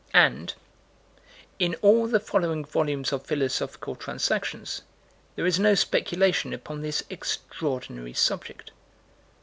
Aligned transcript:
And: 0.15 0.55
In 1.59 1.75
all 1.83 2.07
the 2.07 2.19
following 2.19 2.65
volumes 2.65 3.11
of 3.13 3.27
Philosophical 3.27 3.95
Transactions 3.95 4.81
there 5.35 5.45
is 5.45 5.59
no 5.59 5.75
speculation 5.75 6.53
upon 6.53 6.81
this 6.81 7.03
extraordinary 7.11 8.13
subject. 8.13 8.71